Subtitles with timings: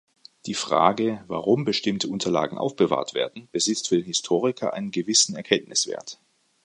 [0.47, 6.19] Die Frage, warum bestimmte Unterlagen aufbewahrt werden, besitzt für den Historiker einen gewissen Erkenntniswert.